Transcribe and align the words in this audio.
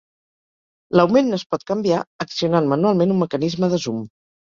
L'augment 0.99 1.29
es 1.39 1.45
pot 1.53 1.67
canviar 1.73 2.01
accionant 2.27 2.75
manualment 2.75 3.17
un 3.19 3.25
mecanisme 3.27 3.75
de 3.77 3.85
zoom. 3.89 4.05